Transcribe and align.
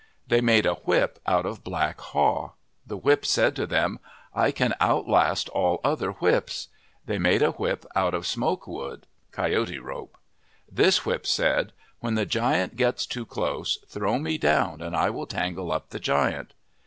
They 0.25 0.41
made 0.41 0.65
a 0.65 0.73
whip 0.73 1.19
out 1.27 1.45
of 1.45 1.63
black 1.63 2.01
haw. 2.01 2.53
The 2.87 2.97
whip 2.97 3.23
said 3.23 3.55
to 3.57 3.67
them," 3.67 3.99
I 4.33 4.49
can 4.49 4.73
outlast 4.81 5.47
all 5.49 5.79
other 5.83 6.13
whips." 6.13 6.69
They 7.05 7.19
made 7.19 7.43
a 7.43 7.51
whip 7.51 7.85
out 7.95 8.15
of 8.15 8.25
smoke 8.25 8.65
wood 8.65 9.05
(Coyote 9.31 9.77
rope). 9.77 10.17
This 10.67 11.05
whip 11.05 11.27
said, 11.27 11.71
"When 11.99 12.15
the 12.15 12.25
giant 12.25 12.77
gets 12.77 13.05
too 13.05 13.27
close, 13.27 13.77
throw 13.87 14.17
me 14.17 14.39
down 14.39 14.81
and 14.81 14.95
I 14.95 15.11
will 15.11 15.27
tangle 15.27 15.71
up 15.71 15.89
the 15.91 15.99
giant." 15.99 16.55